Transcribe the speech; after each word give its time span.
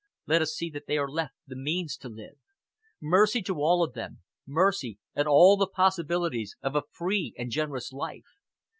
Let 0.25 0.41
us 0.41 0.53
see 0.55 0.71
that 0.71 0.87
they 0.87 0.97
are 0.97 1.07
left 1.07 1.35
the 1.45 1.55
means 1.55 1.95
to 1.97 2.09
live. 2.09 2.39
Mercy 2.99 3.43
to 3.43 3.57
all 3.61 3.83
of 3.83 3.93
them 3.93 4.21
mercy, 4.47 4.97
and 5.13 5.27
all 5.27 5.57
the 5.57 5.67
possibilities 5.71 6.55
of 6.63 6.75
a 6.75 6.81
free 6.91 7.35
and 7.37 7.51
generous 7.51 7.91
life. 7.93 8.39